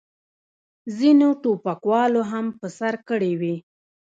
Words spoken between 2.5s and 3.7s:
په سر کړې وې.